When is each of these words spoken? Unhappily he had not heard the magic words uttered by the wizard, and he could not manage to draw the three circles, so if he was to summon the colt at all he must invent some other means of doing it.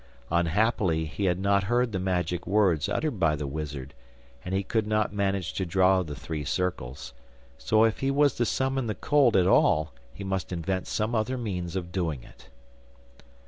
Unhappily 0.31 1.05
he 1.05 1.25
had 1.25 1.37
not 1.39 1.65
heard 1.65 1.91
the 1.91 1.99
magic 1.99 2.47
words 2.47 2.89
uttered 2.89 3.19
by 3.19 3.35
the 3.35 3.45
wizard, 3.45 3.93
and 4.43 4.55
he 4.55 4.63
could 4.63 4.87
not 4.87 5.13
manage 5.13 5.53
to 5.53 5.63
draw 5.63 6.01
the 6.01 6.15
three 6.15 6.43
circles, 6.43 7.13
so 7.59 7.83
if 7.83 7.99
he 7.99 8.09
was 8.09 8.33
to 8.33 8.43
summon 8.43 8.87
the 8.87 8.95
colt 8.95 9.35
at 9.35 9.45
all 9.45 9.93
he 10.11 10.23
must 10.23 10.51
invent 10.51 10.87
some 10.87 11.13
other 11.13 11.37
means 11.37 11.75
of 11.75 11.91
doing 11.91 12.23
it. 12.23 12.49